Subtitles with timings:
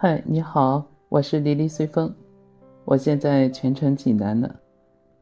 [0.00, 2.14] 嗨，你好，我是黎黎随风，
[2.84, 4.48] 我现在全程济南呢。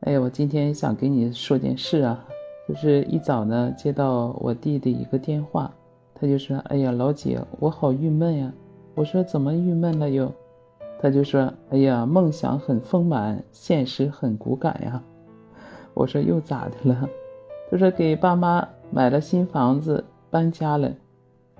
[0.00, 2.22] 哎呀，我今天想跟你说件事啊，
[2.68, 5.72] 就是一早呢接到我弟的一个电话，
[6.14, 8.52] 他就说：“哎呀，老姐，我好郁闷呀。”
[8.94, 10.30] 我说：“怎么郁闷了又？”
[11.00, 15.02] 他就说：“哎呀，梦想很丰满，现实很骨感呀。
[15.94, 17.08] ”我说：“又咋的了？”
[17.72, 20.92] 他说：“给爸妈买了新房子，搬家了。”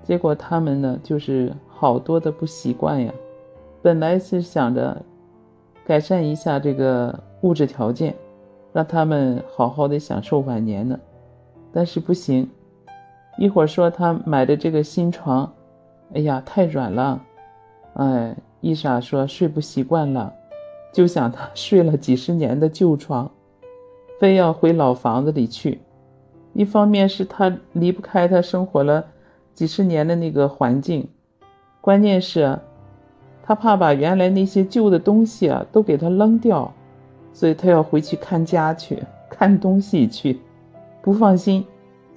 [0.05, 3.13] 结果他们呢，就是好多的不习惯呀。
[3.83, 4.99] 本来是想着
[5.85, 8.15] 改善一下这个物质条件，
[8.73, 10.99] 让他们好好的享受晚年呢，
[11.71, 12.49] 但是不行。
[13.37, 15.53] 一会儿说他买的这个新床，
[16.15, 17.21] 哎呀太软了，
[17.93, 20.33] 哎，一傻说睡不习惯了，
[20.91, 23.29] 就想他睡了几十年的旧床，
[24.19, 25.79] 非要回老房子里去。
[26.53, 29.05] 一方面是他离不开他生活了。
[29.53, 31.07] 几十年的那个环境，
[31.87, 32.59] 关键是，
[33.41, 36.69] 他怕把原来那些旧的东西啊都给他扔掉，
[37.31, 40.37] 所以他要回去看家去，看东西去，
[41.01, 41.65] 不放心。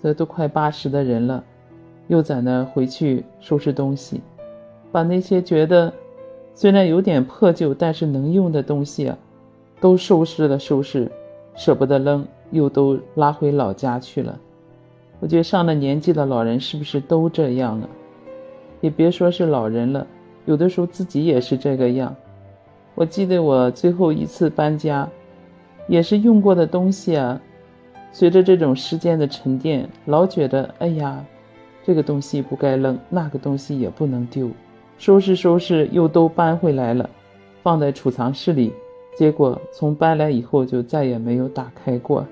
[0.03, 1.45] 这都快八十的人了，
[2.09, 4.21] 又在那回去收拾东西，
[4.91, 5.93] 把那些觉得
[6.53, 9.17] 虽然有点破旧但是能用的东西啊，
[9.81, 11.09] 都收拾了收拾，
[11.55, 14.37] 舍不得扔，又都拉回老家去了。
[15.21, 17.89] 我觉得上了年纪的老人是不是都这样啊？
[18.81, 20.07] 也别说是老人了，
[20.47, 22.15] 有的时候自己也是这个样。
[22.95, 25.09] 我记得我最后一次搬家，
[25.87, 27.41] 也是用过的东西啊，
[28.13, 31.25] 随着这种时间的沉淀，老觉得哎呀，
[31.85, 34.51] 这个东西不该扔，那个东西也不能丢，
[34.99, 37.09] 收拾收拾又都搬回来了，
[37.63, 38.73] 放在储藏室里，
[39.17, 42.27] 结果从搬来以后就再也没有打开过。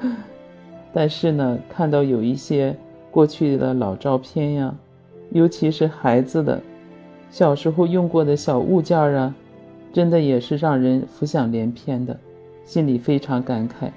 [0.92, 2.76] 但是呢，看到有一些
[3.10, 4.72] 过去的老照片呀，
[5.34, 6.62] 尤其是孩子的
[7.28, 9.34] 小时候用过的小物件啊，
[9.92, 12.16] 真的也是让人浮想联翩的，
[12.64, 13.90] 心里非常感慨。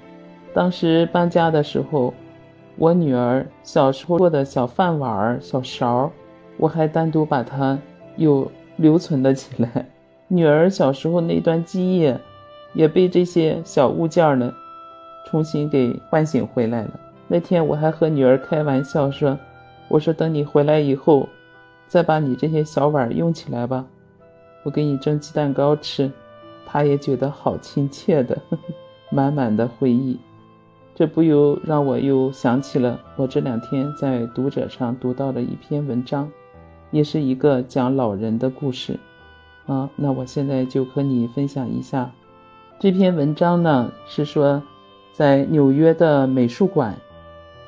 [0.52, 2.12] 当时搬家的时候，
[2.76, 6.10] 我女儿小时候做的小饭碗、小勺，
[6.56, 7.78] 我还单独把它
[8.16, 9.86] 又留存了起来。
[10.26, 12.12] 女儿小时候那段记忆，
[12.74, 14.52] 也被这些小物件呢。
[15.26, 17.00] 重新给唤醒回来了。
[17.28, 19.38] 那天我还和女儿开玩笑说
[19.88, 21.28] ：“我说等你回来以后，
[21.86, 23.84] 再把你这些小碗用起来吧，
[24.62, 26.10] 我给你蒸鸡蛋糕吃。”
[26.70, 28.38] 他也觉得好亲切的，
[29.10, 30.18] 满满的回忆。
[30.94, 36.30] 这不由让我又想起了我这两天在读者上读到的一篇文章，
[36.90, 38.98] 也是一个讲老人的故事。
[39.66, 42.10] 啊，那我现在就和你分享一下
[42.78, 44.62] 这篇文章呢，是说。
[45.10, 46.96] 在纽约的美术馆，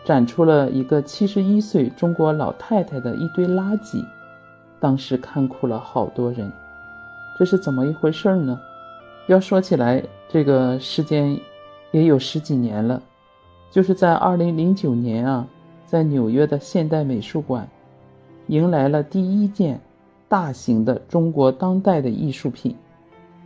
[0.04, 4.04] 展出了一个七十一岁中国老太太的一堆垃圾，
[4.80, 6.50] 当时看哭了好多人。
[7.38, 8.60] 这是怎么一回事呢？
[9.26, 11.38] 要说起来，这个时间
[11.90, 13.00] 也有十几年了，
[13.70, 15.46] 就是在二零零九年啊，
[15.86, 17.68] 在纽约的现代美术馆，
[18.48, 19.80] 迎来了第一件
[20.28, 22.74] 大型的中国当代的艺术品。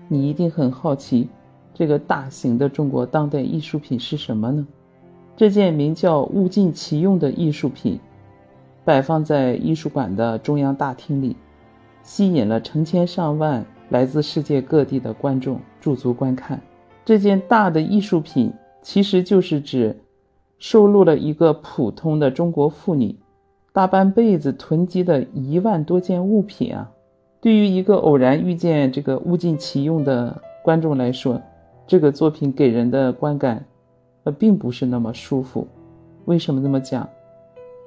[0.09, 1.29] 你一定很好奇。
[1.75, 4.67] 这个大型的中国当代艺术品是什么呢？
[5.37, 7.99] 这件名叫“物尽其用”的艺术品，
[8.85, 11.37] 摆放在艺术馆的中央大厅里，
[12.03, 16.61] 吸引了成千上万来自世界各地的观众驻足观看。
[17.05, 19.97] 这件大的艺术品其实就是指
[20.59, 23.15] 收录了一个普通的中国妇女
[23.73, 26.91] 大半辈子囤积的一万多件物品啊！
[27.41, 31.43] 对于一个偶然遇见这个“物尽其用”的观众来说，
[31.87, 33.63] 这个作品给人的观感，
[34.25, 35.67] 呃，并不是那么舒服。
[36.25, 37.09] 为什么这么讲？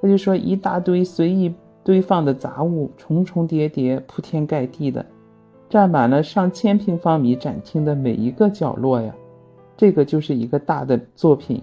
[0.00, 5.04] 他就说一大堆随意堆放的杂物，重重叠叠，铺天盖地的，
[5.68, 9.12] 占满了上千平方米展厅的每一个角落呀。
[9.76, 11.62] 这个就是一个大的作品。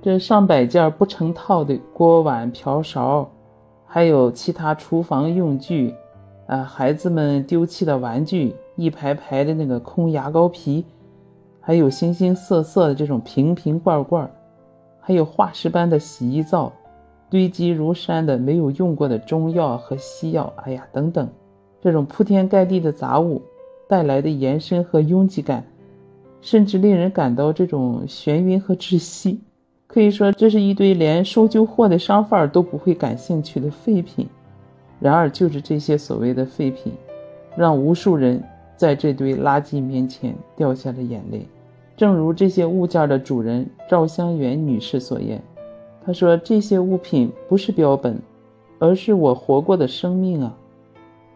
[0.00, 3.28] 这上百件不成套的锅碗瓢勺，
[3.84, 5.92] 还有其他厨房用具，
[6.46, 10.84] 啊，孩子们丢弃的玩具，一排排的那个空牙膏皮。
[11.68, 14.30] 还有形形色色的这种瓶瓶罐罐，
[14.98, 16.72] 还有化石般的洗衣皂，
[17.28, 21.28] 堆积如山的没有用过的中药和西药，哎呀，等等，
[21.82, 23.42] 这种铺天盖地的杂物
[23.86, 25.62] 带来的延伸和拥挤感，
[26.40, 29.38] 甚至令人感到这种眩晕和窒息。
[29.86, 34.26] 可以说，这是一堆连收旧货的商贩都不会感兴趣的废品。
[35.00, 36.94] 然而，就是这些所谓的废品，
[37.54, 38.42] 让无数人
[38.74, 41.46] 在这堆垃圾面前掉下了眼泪。
[41.98, 45.42] 正如这些物件的主人赵香元女士所言，
[46.06, 48.16] 她说：“这些物品不是标本，
[48.78, 50.56] 而是我活过的生命啊！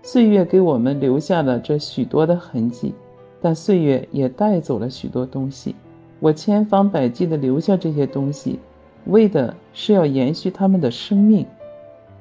[0.03, 2.95] 岁月给我们留下了这许多的痕迹，
[3.41, 5.75] 但岁月也带走了许多东西。
[6.21, 8.61] 我千方百计地留下这些东西，
[9.07, 11.45] 为的是要延续他们的生命。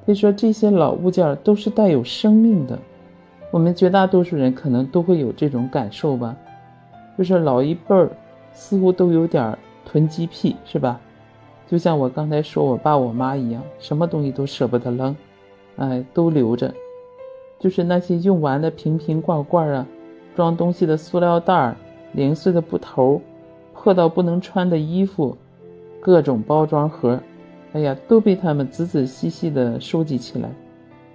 [0.04, 2.76] 可以说，这些老物件都是带有生命的。
[3.52, 6.36] 我们绝大多数人可能都会有这种感受吧，
[7.16, 8.10] 就是老一辈儿
[8.52, 11.00] 似乎都有点囤积癖，是吧？
[11.66, 15.16] 就像我刚才说我爸我妈一样，什么东西都舍不得扔，
[15.76, 16.72] 哎，都留着。
[17.58, 19.86] 就是那些用完的瓶瓶罐罐啊，
[20.34, 21.76] 装东西的塑料袋儿，
[22.12, 23.20] 零碎的布头，
[23.72, 25.36] 破到不能穿的衣服，
[26.00, 27.18] 各种包装盒，
[27.72, 30.50] 哎呀，都被他们仔仔细细的收集起来，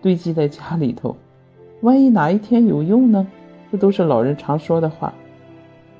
[0.01, 1.16] 堆积在家里头。
[1.81, 3.28] 万一哪一天有用呢？
[3.72, 5.13] 这都是老人常说的话。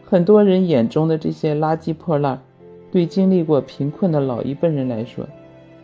[0.09, 2.42] 很多人眼中的这些垃圾破烂。
[2.89, 5.27] 对经历过贫困的老一辈人来说，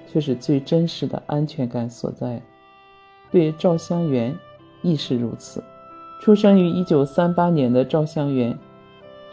[0.08, 2.42] 却是最真实的安全感所在。
[3.30, 4.34] 对赵香元
[4.82, 5.62] 亦是如此。
[6.22, 8.58] 出生于一九三八年的赵香元，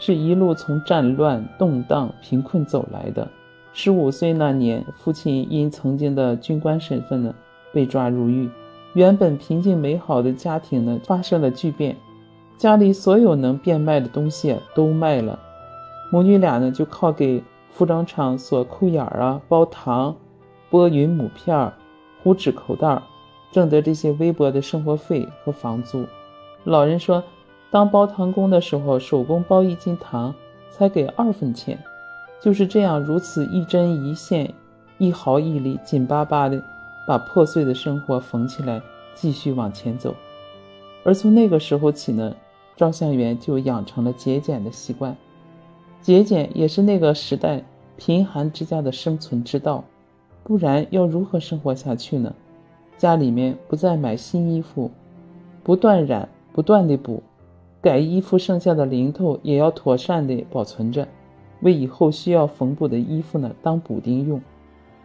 [0.00, 3.26] 是一路从战乱、动荡、贫困走来的。
[3.72, 7.32] 十五岁那年，父亲因曾经的军官身份呢，
[7.72, 8.50] 被抓入狱。
[8.94, 11.96] 原本平静美好的家庭呢，发生了巨变，
[12.60, 15.38] 家里所有能变卖的东西都卖了。
[16.12, 17.42] 母女俩呢，就靠给。
[17.72, 20.14] 服装厂锁裤眼儿啊，包糖，
[20.70, 21.72] 剥云母片儿，
[22.22, 23.02] 糊纸口袋儿，
[23.52, 26.04] 挣得这些微薄的生活费和房租。
[26.64, 27.22] 老人说，
[27.70, 30.34] 当包糖工的时候，手工包一斤糖
[30.68, 31.78] 才给二分钱。
[32.42, 34.52] 就是这样，如此一针一线，
[34.98, 36.62] 一毫一厘，紧巴巴的
[37.06, 38.82] 把破碎的生活缝起来，
[39.14, 40.14] 继续往前走。
[41.04, 42.34] 而从那个时候起呢，
[42.81, 45.15] 赵向元就养成了节俭的习惯。
[46.00, 47.62] 节俭也是那个时代
[47.99, 49.85] 贫寒之家的生存之道，
[50.43, 52.35] 不然要如何生活下去呢？
[52.97, 54.91] 家里面不再买新衣服，
[55.62, 57.23] 不断染，不断的补，
[57.82, 61.06] 改衣服剩下的零头也要妥善的保存着，
[61.61, 64.41] 为以后需要缝补的衣服呢当补丁用。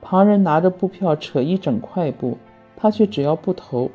[0.01, 2.37] 旁人拿着布票扯一整块布，
[2.77, 3.91] 他却只要布头，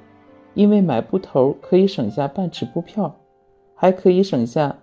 [0.52, 3.14] 因为买布头可以省下半尺布票，
[3.80, 4.76] 还可以省下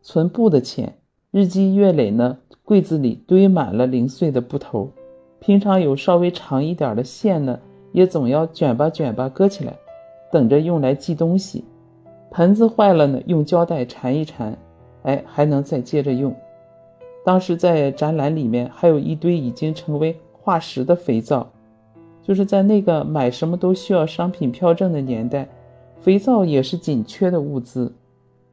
[0.00, 0.96] 存布的钱。
[1.32, 4.88] 日积月累呢，柜子里堆满了零碎的布头。
[5.40, 7.58] 平常有稍微长一点的线呢，
[7.90, 9.76] 也总要卷吧卷吧搁起来，
[10.30, 11.64] 等着用来系东西。
[12.30, 14.56] 盆子坏了呢，用胶带缠一缠，
[15.02, 16.32] 哎，还能再接着用。
[17.24, 21.44] 当时在展览里面还有一堆已经成为化石的肥皂，
[22.22, 25.48] 就是在那个买什么都需要商品票证的年代，
[26.00, 27.92] 肥皂也是紧缺的物资。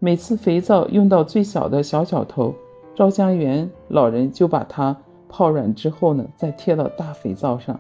[0.04, 2.56] 每次肥皂用到最小的小小头。
[2.96, 4.98] 赵香元老人就把它
[5.30, 7.80] 泡软之后呢，再贴到大肥皂上，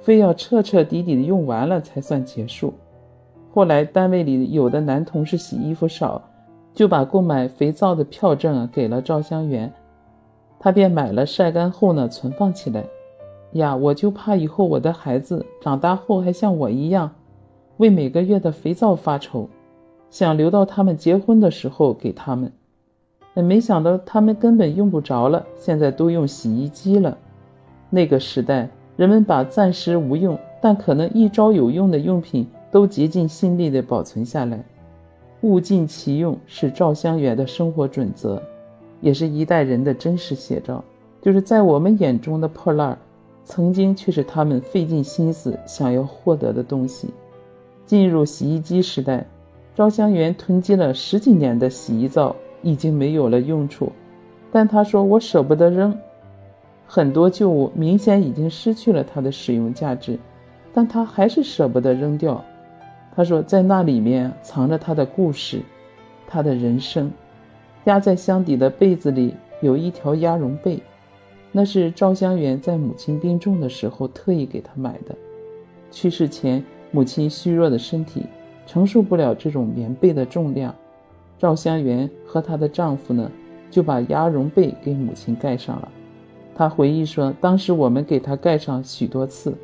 [0.00, 2.74] 非要彻彻底底的用完了才算结束。
[3.54, 6.20] 后来单位里有的男同事洗衣服少，
[6.74, 9.72] 就把购买肥皂的票证啊给了赵香元，
[10.58, 12.84] 他便买了晒干后呢存放起来。
[13.52, 17.12] 呀，我就怕以后我的孩子长大后还像我一样，
[17.76, 19.48] 为每个月的肥皂发愁，
[20.12, 22.52] 想留到他们结婚的时候给他们。
[23.34, 27.16] 但，没想到他们根本用不着了，现在都用洗衣机了。
[27.88, 34.62] 那个时代，人们把暂时无用但可能一朝有用的用品都竭尽心力地保存下来，
[35.40, 38.40] 物尽其用是赵香元的生活准则，
[39.00, 40.84] 也是一代人的真实写照。
[41.22, 42.98] 就是在我们眼中的破烂，
[43.44, 47.08] 曾经却是他们费尽心思想要获得的东西。
[47.86, 49.26] 进入洗衣机时代，
[49.74, 52.36] 赵香元囤积了十几年的洗衣皂。
[52.64, 53.90] 已经没有了用处，
[54.52, 55.98] 但他说我舍不得扔，
[56.86, 60.16] 很多旧物明显已经失去了它的使用价值，
[60.72, 62.44] 但他还是舍不得扔掉。
[63.16, 65.60] 他说在那里面藏着他的故事，
[66.28, 67.10] 他的人生。
[67.86, 70.80] 压在箱底的被子里有一条鸭绒被，
[71.50, 75.16] 那是赵香元在母亲病重的时候特意给他买的。
[75.90, 76.62] 去世前，
[76.92, 78.24] 母亲虚弱的身体
[78.66, 80.74] 承受不了这种棉被的重量。
[81.38, 83.30] 赵香元和她的丈夫呢，
[83.70, 85.88] 就把鸭绒被给母亲盖上了。
[86.54, 89.54] 她回忆说，当时我们给她盖上许多次，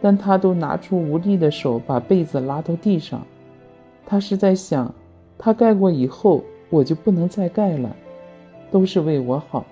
[0.00, 3.26] 但她都拿出无力的手把被子拉到地上。
[4.04, 4.94] 她是在想，
[5.38, 7.94] 她盖过以后，我就不能再盖了，
[8.70, 9.64] 都是为我好。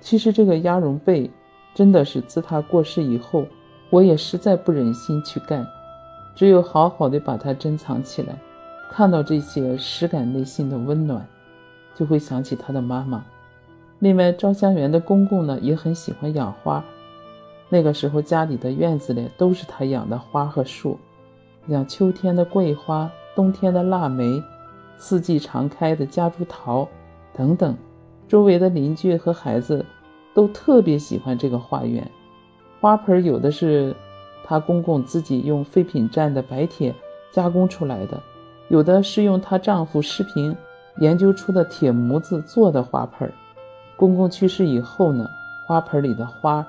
[0.00, 1.30] 其实这个鸭绒被，
[1.74, 3.46] 真的是自她过世以后，
[3.88, 5.64] 我也实在不忍心去盖，
[6.40, 8.34] 只有好好的把它珍藏起来。
[8.90, 11.28] 看到这些，实感内心的温暖，
[11.94, 13.22] 就会想起他的妈妈。
[13.98, 16.82] 另外，赵香元的公公呢，也很喜欢养花。
[17.68, 20.98] 那个时候，家里的院子里都是他养的花和树，
[21.68, 24.42] 像秋天的桂花、冬天的腊梅，
[24.96, 26.88] 四季常开的夹竹桃，
[27.34, 27.76] 等等。
[28.28, 29.84] 周围的邻居和孩子
[30.32, 32.10] 都特别喜欢这个花园。
[32.80, 33.94] 花盆有的是
[34.50, 36.92] 她公公自己用废品站的白铁
[37.30, 38.20] 加工出来的，
[38.66, 40.52] 有的是用她丈夫视频
[40.98, 43.32] 研究出的铁模子做的花盆。
[43.96, 45.30] 公公去世以后呢，
[45.68, 46.66] 花盆里的花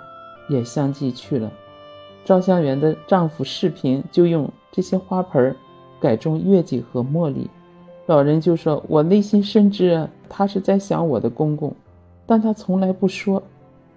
[0.48, 1.52] 也相继去了。
[2.24, 5.56] 赵香元的丈夫视频就用这些花盆
[6.00, 7.50] 改种月季和茉莉。
[8.06, 11.74] 老人就说：“我内心深知。”她是在想我的公公，
[12.28, 13.42] 但她从来不说。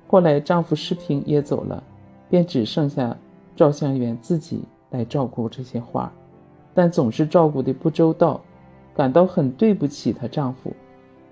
[0.07, 1.83] 后来丈夫世平也走了，
[2.31, 3.15] 便只剩下
[3.57, 6.13] 赵香元自己来照顾这些花，
[6.73, 8.41] 但总是照顾的不周到，
[8.95, 10.73] 感到很对不起她丈夫。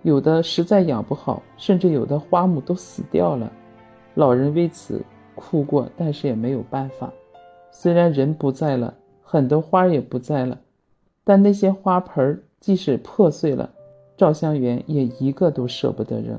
[0.03, 3.53] 有的实在养不好，甚至有的花木都死掉了。
[4.15, 5.01] 老人为此
[5.35, 7.13] 哭过，但是也没有办法。
[7.71, 10.59] 虽然人不在了，很多花也不在了，
[11.25, 13.71] 但那些花盆即使破碎了。
[14.17, 16.39] 赵香元也一个都舍不得扔，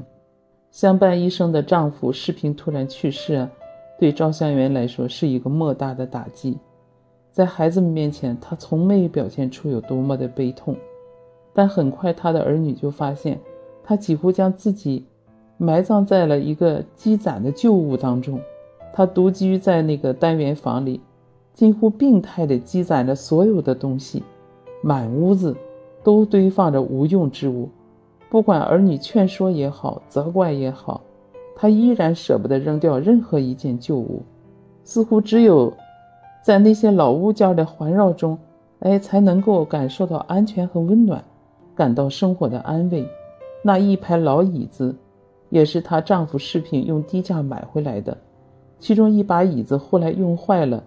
[0.72, 3.48] 相伴一生的丈夫世平突然去世，
[3.98, 6.58] 对赵香元来说是一个莫大的打击。
[7.32, 10.76] 在孩子们面前，他从没表现出有多么的悲痛，
[11.54, 13.40] 但很快他的儿女就发现，
[13.84, 15.06] 他几乎将自己
[15.58, 18.40] 埋葬在了一个积攒的旧物当中。
[18.94, 21.02] 他独居在那个单元房里，
[21.54, 24.24] 近乎病态地积攒着所有的东西，
[24.82, 25.56] 满屋子。
[26.06, 27.70] 都堆放着无用之物，
[28.30, 31.00] 不管儿女劝说也好，责怪也好，
[31.56, 34.22] 他依然舍不得扔掉任何一件旧物。
[34.84, 35.74] 似乎只有
[36.44, 38.38] 在那些老物件的环绕中，
[38.80, 41.24] 哎，才能够感受到安全和温暖，
[41.74, 43.08] 感到生活的安慰。
[43.62, 44.94] 那一排老椅子，
[45.50, 48.18] 也是她丈夫视频用低价买回来的，
[48.78, 50.84] 其中一把椅子后来用坏了，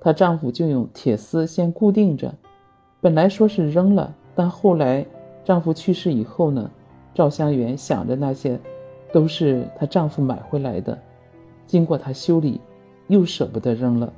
[0.00, 2.34] 她丈夫就用铁丝先固定着，
[3.00, 4.14] 本来说是扔了。
[4.34, 5.06] 但后来，
[5.44, 6.70] 丈夫去世以后呢，
[7.14, 8.60] 赵香元想着那些，
[9.12, 10.98] 都是她丈夫买回来的，
[11.66, 12.60] 经过她修理，
[13.08, 14.12] 又舍不得扔了。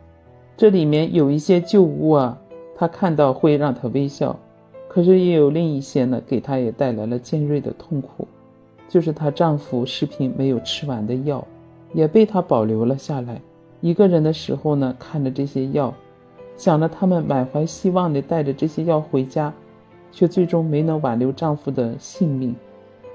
[0.57, 2.39] 这里面有一些旧物啊，
[2.75, 4.39] 她看到会让她微笑，
[4.89, 8.27] 可是也有另一些呢，给她也带来了尖锐的痛苦，
[8.89, 11.47] 就是她丈夫视频没有吃完的药，
[11.93, 13.41] 也被她保留了下来。
[13.81, 15.93] 一个人的时候呢，看着这些药，
[16.57, 19.53] 想着他们满怀希望地带着这些药回家。
[20.15, 22.55] 却最终没能挽留丈夫的性命，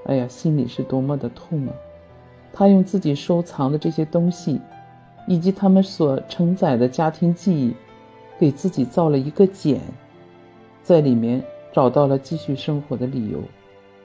[0.08, 1.72] 哎呀，心里是多么的痛啊！
[2.50, 4.58] 他用自己收藏的这些东西，
[5.26, 7.74] 以及他们所承载的家庭记忆，
[8.38, 9.80] 给自己造了一个茧，
[10.82, 13.38] 在里面找到了继续生活的理由。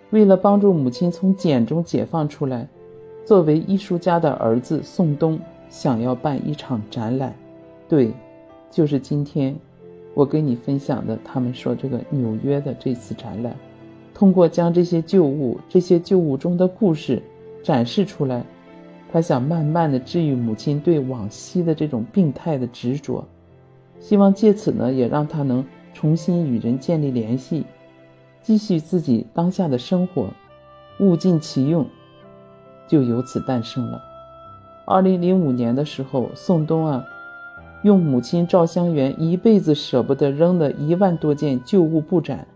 [0.09, 2.67] 为了帮助母亲从茧中解放出来，
[3.25, 7.33] 作为艺术家的儿子宋冬想要办一场展览，
[7.87, 8.11] 对，
[8.69, 9.55] 就是今天。
[10.15, 13.55] 我跟你分享的，他们说这个纽约的这次展览，
[14.13, 17.21] 通过将这些旧物、这些旧物中的故事
[17.63, 18.43] 展示出来，
[19.11, 23.25] 他想慢慢的治愈母亲对往昔的这种病态的执着，
[23.99, 27.65] 希望借此呢，也让他能重新与人建立联系，
[28.41, 30.27] 继续自己当下的生活，
[30.99, 31.85] 物尽其用，
[32.87, 34.01] 就由此诞生了。
[34.85, 37.05] 二零零五年的时候，宋冬啊。
[37.83, 42.47] 用母亲赵香元一辈子舍不得扔的一万多件旧物布展，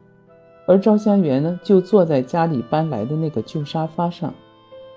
[0.68, 4.34] 而赵香元呢，就坐在家里搬来的那个旧沙发上，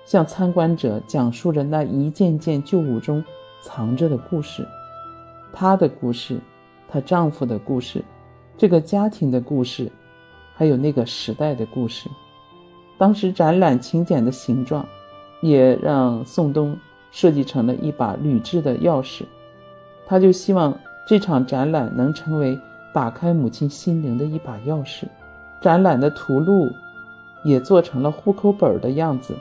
[0.03, 3.23] 向参观者讲述着那一件件旧物中
[3.61, 4.67] 藏着的故事，
[5.53, 6.39] 她的故事，
[6.89, 8.03] 她丈夫的故事，
[8.57, 9.89] 这个家庭的故事，
[10.53, 12.09] 还有那个时代的故事。
[12.97, 14.85] 当时展览请柬的形状，
[15.41, 16.77] 也让宋冬
[17.11, 19.23] 设计成了一把铝制的钥匙。
[20.05, 22.59] 他就希望这场展览能成为
[22.93, 25.05] 打开母亲心灵的一把钥匙。
[25.61, 26.69] 展览的图录
[27.45, 29.35] 也做成了户口本的样子，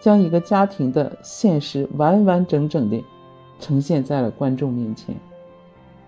[0.00, 3.04] 将一个家庭的现实完完整整地
[3.58, 5.14] 呈现在了观众面前。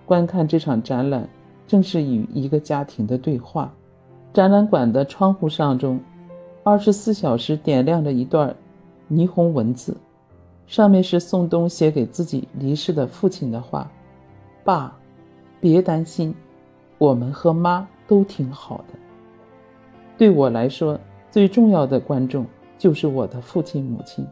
[0.07, 1.29] 观看这场展览，
[1.67, 3.73] 正是与一个家庭的对话。
[4.33, 6.01] 展览馆的窗户上中，
[6.65, 8.57] 二十四小时点亮着一段
[9.11, 9.97] 霓虹文字。
[10.67, 13.91] 上面是宋冬写给自己离世的父亲的话
[14.65, 14.97] ：“爸，
[15.61, 16.35] 别担心，
[16.97, 18.99] 我们和妈都挺好的。
[20.23, 20.97] 对我来说，
[21.33, 22.47] 最重要的观众
[22.79, 24.25] 就是我的父亲母亲。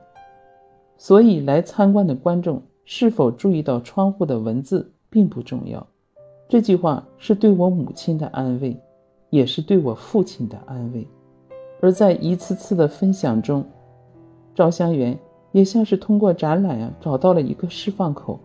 [0.96, 5.84] 所以来参观的观众是否注意到窗户的文字并不重要。
[6.48, 8.80] 这句话是对我母亲的安慰，
[9.30, 11.04] 也是对我父亲的安慰。
[11.80, 13.64] 而在一次次的分享中，
[14.54, 15.18] 赵香元。”
[15.50, 18.38] 也像是通过展览呀，找到了一个释放口，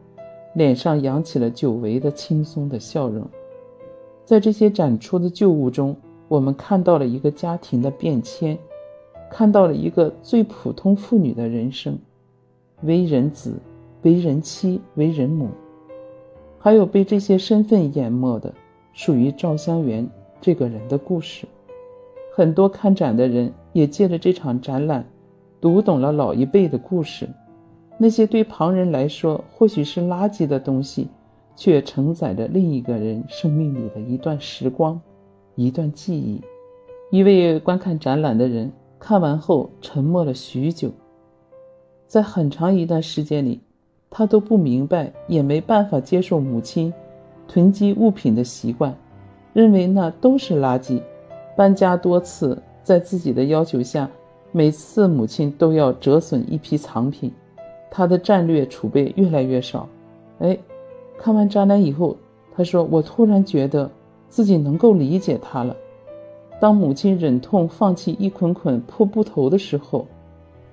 [0.56, 3.24] 脸上扬起了久违的轻松的笑容。
[4.24, 5.96] 在这些展出的旧物中，
[6.28, 8.58] 我们看到了一个家庭的变迁，
[9.30, 11.98] 看到了一个最普通妇女的人生：
[12.82, 13.54] 为人子、
[14.02, 15.50] 为人妻、为人母，
[16.58, 18.54] 还有被这些身份淹没的
[18.94, 20.08] 属于赵香元
[20.42, 21.46] 这个人的故事。
[22.34, 25.06] 很多看展的人也借着这场展览，
[25.62, 27.30] 读懂了老一辈的故事。
[27.98, 31.08] 那些对旁人来说或许是垃圾的东西，
[31.56, 35.00] 却承载着另一个人生命里的一段时光，
[35.56, 36.42] 一段记忆。
[37.12, 40.92] 一位观看展览的人看完后沉默了许久，
[42.08, 43.60] 在很长一段时间里，
[44.10, 46.94] 他都不明白，也没办法接受母亲
[47.48, 48.96] 囤积物品的习惯，
[49.54, 51.02] 认为那都是垃圾。
[51.56, 54.10] 搬家多次，在自己的要求下，
[54.52, 57.32] 每次母亲都要折损一批藏品，
[57.90, 59.88] 他的战略储备越来越少。
[60.40, 60.58] 哎，
[61.18, 62.18] 看完展览以后，
[62.54, 63.90] 他说：“我突然觉得
[64.30, 65.76] 自己能够理解他了。
[66.60, 70.08] 当母亲忍痛放弃一捆捆破布头的时候，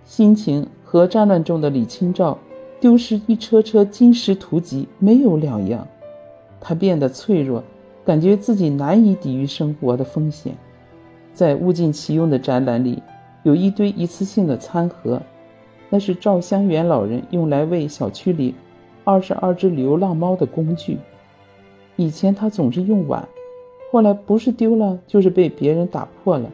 [0.04, 2.38] 心情和战乱中的李清照
[2.80, 5.86] 丢失一车车金石图籍没有两样。
[6.60, 7.62] 他变得脆弱，
[8.04, 10.54] 感觉自己难以抵御生活的风险。”
[11.34, 13.02] 在物尽其用的展览里，
[13.42, 15.20] 有一堆一次性的餐盒，
[15.88, 18.54] 那是赵香元老人用来喂小区里
[19.02, 20.98] 二十二只流浪猫的工具。
[21.96, 23.26] 以前他总是用碗，
[23.92, 26.50] 后来不是丢了，就是被别人打破了，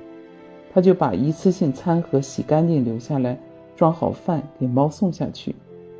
[0.74, 3.38] 他就把一次性餐盒洗干净留下来，
[3.76, 5.54] 装好饭给猫送下去。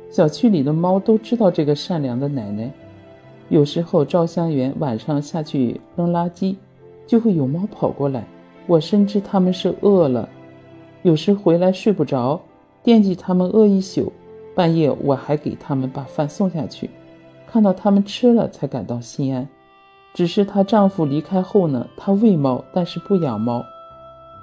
[0.09, 2.69] 小区里的猫都知道这个善良的奶奶。
[3.47, 6.57] 有时候赵香元晚上下去扔垃圾，
[7.07, 8.27] 就会有猫跑过来。
[8.67, 10.27] 我深知他们是饿了，
[11.03, 12.41] 有时回来睡不着，
[12.83, 14.11] 惦记他们饿一宿，
[14.53, 16.89] 半夜我还给他们把饭送下去，
[17.47, 19.47] 看到他们吃了才感到心安。
[20.13, 23.65] 只是她丈夫离开后呢，她喂猫，但是不养猫。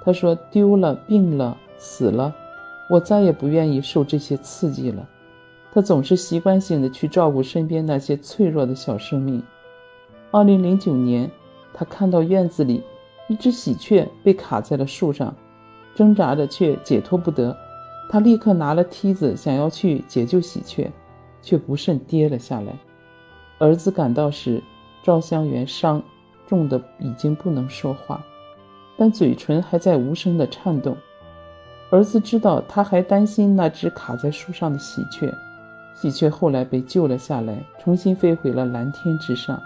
[0.03, 2.33] 她说丢了、病了、死了，
[2.89, 5.07] 我再也不愿意受这些刺激了。
[5.73, 9.43] 她总是习惯性的去照顾身边那些脆弱的小生命。
[10.31, 11.29] 二零零九年，
[11.73, 12.83] 她看到院子里。
[13.29, 15.35] 一只喜鹊被卡在了树上，
[15.93, 17.53] 挣扎着却解脱不得。
[18.09, 20.89] 他立刻拿了梯子想要去解救喜鹊，
[21.41, 22.73] 却不慎跌了下来。
[23.57, 24.63] 儿子赶到时，
[25.07, 26.03] 赵香元伤
[26.45, 28.21] 重的已经不能说话，
[28.97, 30.97] 但嘴唇还在无声的颤动。
[31.89, 35.33] 儿子知道他还担心那只卡在树上的喜鹊，
[35.95, 39.57] 喜鹊后来被救了下来，重新飞回了蓝天之上，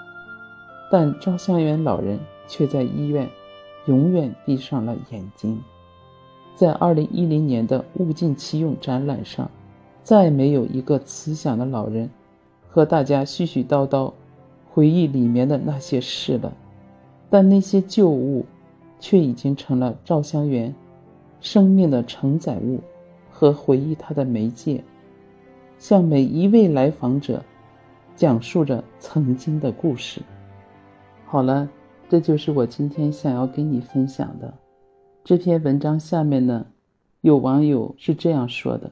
[0.91, 3.27] 但赵香元老人却在医院。
[3.87, 5.59] 永远闭上了眼睛。
[6.53, 9.49] 在二零一零年的物尽其用展览上，
[10.03, 12.07] 再没有一个慈祥的老人
[12.69, 14.13] 和大家絮絮叨叨
[14.71, 16.51] 回忆里面的那些事了。
[17.29, 18.45] 但那些旧物，
[18.99, 20.73] 却已经成了赵香元
[21.39, 22.79] 生命的承载物
[23.29, 24.83] 和回忆他的媒介，
[25.77, 27.43] 向每一位来访者
[28.15, 30.21] 讲述着曾经的故事。
[31.25, 31.69] 好了。
[32.09, 34.53] 这就是我今天想要跟你分享的
[35.23, 35.97] 这篇文章。
[35.97, 36.65] 下面呢，
[37.21, 38.91] 有网友是这样说的：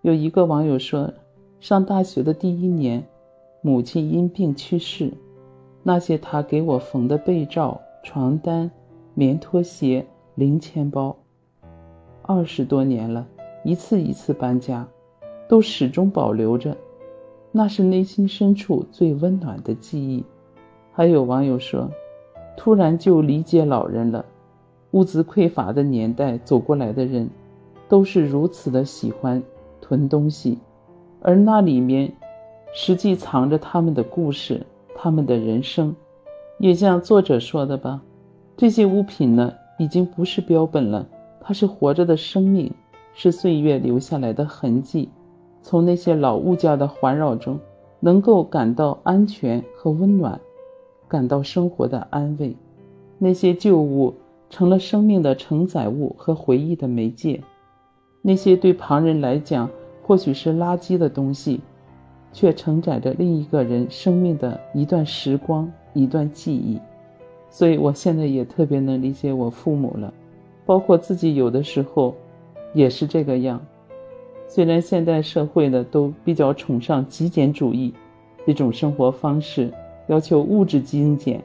[0.00, 1.12] 有一个网友说，
[1.60, 3.06] 上大学的第一年，
[3.68, 5.12] 母亲因病去世，
[5.82, 8.70] 那些他给我缝的被罩、床单、
[9.12, 11.14] 棉拖鞋、零钱包，
[12.22, 13.26] 二十多年了，
[13.64, 14.88] 一次一次搬家，
[15.46, 16.74] 都始终保留着，
[17.52, 20.24] 那是内心深处最温暖的记忆。
[20.90, 21.90] 还有网友说。
[22.56, 24.24] 突然就理解老人了，
[24.90, 27.28] 物资匮乏的年代走过来的人，
[27.88, 29.40] 都是如此的喜欢
[29.80, 30.58] 囤东西，
[31.20, 32.12] 而那里面
[32.72, 35.94] 实际藏着他们的故事，他们的人生。
[36.58, 38.00] 也像作者说的吧，
[38.56, 41.06] 这些物品呢，已经不是标本了，
[41.40, 42.72] 它是活着的生命，
[43.14, 45.08] 是岁月留下来的痕迹。
[45.62, 47.58] 从那些老物件的环绕中，
[48.00, 50.38] 能够感到安全和温暖。
[51.08, 52.54] 感到生活的安慰，
[53.16, 54.12] 那些旧物
[54.50, 57.42] 成了生命的承载物和回忆的媒介，
[58.20, 59.70] 那些对旁人来讲
[60.02, 61.60] 或许是垃圾的东西，
[62.32, 66.78] 却承载着另一个人生命的一段时光、一段记忆。
[67.50, 70.12] 所以，我现在也特别能理解我父母了，
[70.66, 72.14] 包括自己有的时候
[72.74, 73.60] 也是这个样。
[74.46, 77.92] 虽然现代社会呢都比较崇尚极简主义
[78.46, 79.72] 这种生活方式。
[80.08, 81.44] 要求物质精简，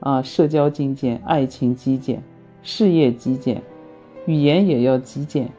[0.00, 2.22] 啊，社交精简，爱情极简，
[2.62, 3.62] 事业极简，
[4.26, 5.50] 语言也要极简，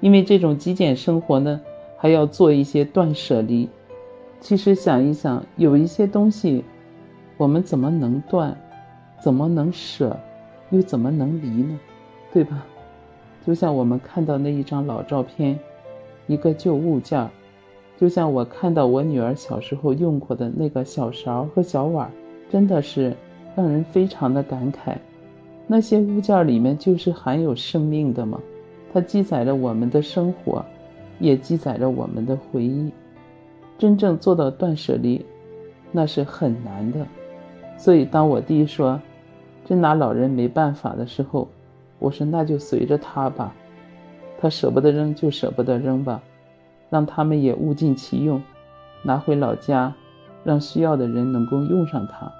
[0.00, 1.60] 因为这种极简生活呢，
[1.96, 3.68] 还要做一些断舍离。
[4.40, 6.64] 其实想一想，有一些东西，
[7.36, 8.56] 我们怎么能断？
[9.20, 10.16] 怎么能舍，
[10.70, 11.78] 又怎么能离呢？
[12.32, 12.64] 对吧？
[13.44, 15.58] 就像我们看到那一张老照片，
[16.28, 17.28] 一个旧物件
[17.98, 22.08] 就像我看到我女儿小时候用过的那个小勺和小碗，
[22.48, 23.12] 真的是
[23.56, 24.96] 让人非常的感慨。
[25.66, 28.40] 那些物件里面就是含有生命的嘛？
[28.92, 30.64] 它记载着我们的生活，
[31.18, 32.92] 也记载着我们的回忆。
[33.78, 35.24] 真正做到断舍离，
[35.92, 37.06] 那是很难的。
[37.76, 39.00] 所以当我弟说，
[39.64, 41.48] 真拿老人没办法的时候，
[42.00, 43.54] 我说那就随着他吧，
[44.40, 46.20] 他舍不得扔就舍不得扔吧。
[46.90, 48.42] 让他们也物尽其用，
[49.02, 49.94] 拿回老家，
[50.42, 52.32] 让需要的人能够用上它。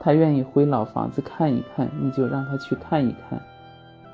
[0.00, 3.38] 他愿意回老房子看一看，你就让他去看一看；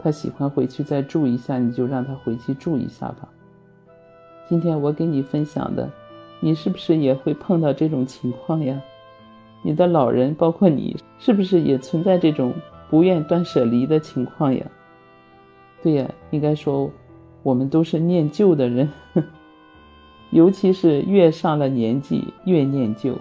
[0.03, 3.29] 他喜欢回去再住一下，你就让他回去住一下吧。
[4.49, 5.89] 今天我给你分享的，
[6.47, 8.81] 你是不是也会碰到这种情况呀？
[9.63, 12.55] 你的老人，包括你，是不是也存在这种
[12.89, 14.65] 不愿断舍离的情况呀？
[15.83, 16.89] 对呀，应该说，
[17.43, 18.89] 我们都是念旧的人。
[20.31, 23.19] 尤其是越上了年纪越念旧，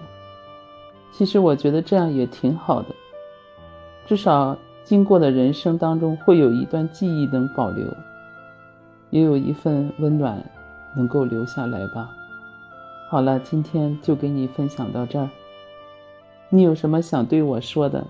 [1.10, 2.94] 其实我觉得这样也挺好的，
[4.06, 7.92] 至少经过的人生当中会有一段记忆能保留，
[9.10, 10.40] 也有一份温暖
[10.94, 12.08] 能够留下来吧。
[13.08, 15.30] 好了，今天就给你分享到这儿，
[16.50, 18.04] 你有什么想对我说的，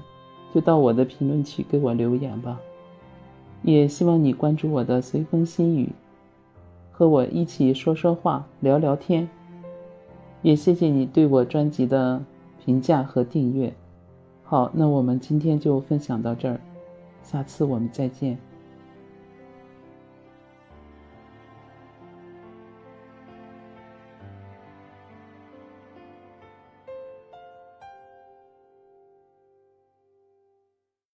[0.55, 2.59] 就到我的评论区给我留言吧。
[3.63, 5.91] 也希望你关注我的随风心语。
[6.93, 9.29] 和我一起说说话，聊聊天。
[10.41, 12.23] 也谢谢你对我专辑的
[12.65, 13.71] 评价和订阅。
[14.45, 16.59] 好，那我们今天就分享到这儿，
[17.23, 18.39] 下次我们再见。